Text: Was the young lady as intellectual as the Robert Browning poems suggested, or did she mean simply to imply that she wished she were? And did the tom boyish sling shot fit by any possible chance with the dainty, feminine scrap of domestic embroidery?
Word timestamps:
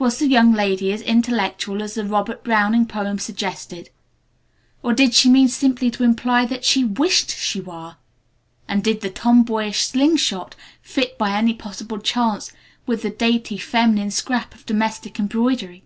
Was 0.00 0.18
the 0.18 0.26
young 0.26 0.52
lady 0.52 0.90
as 0.92 1.00
intellectual 1.00 1.80
as 1.80 1.94
the 1.94 2.04
Robert 2.04 2.42
Browning 2.42 2.86
poems 2.86 3.22
suggested, 3.22 3.88
or 4.82 4.92
did 4.92 5.14
she 5.14 5.28
mean 5.28 5.46
simply 5.46 5.92
to 5.92 6.02
imply 6.02 6.44
that 6.44 6.64
she 6.64 6.82
wished 6.82 7.30
she 7.30 7.60
were? 7.60 7.94
And 8.66 8.82
did 8.82 9.00
the 9.00 9.10
tom 9.10 9.44
boyish 9.44 9.82
sling 9.86 10.16
shot 10.16 10.56
fit 10.82 11.16
by 11.18 11.30
any 11.36 11.54
possible 11.54 12.00
chance 12.00 12.50
with 12.84 13.02
the 13.02 13.10
dainty, 13.10 13.56
feminine 13.56 14.10
scrap 14.10 14.56
of 14.56 14.66
domestic 14.66 15.20
embroidery? 15.20 15.84